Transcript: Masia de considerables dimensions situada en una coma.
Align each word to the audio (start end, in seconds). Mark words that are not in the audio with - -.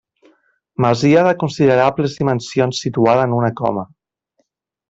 Masia 0.85 1.25
de 1.27 1.33
considerables 1.43 2.17
dimensions 2.23 2.83
situada 2.87 3.29
en 3.29 3.39
una 3.43 3.55
coma. 3.63 3.89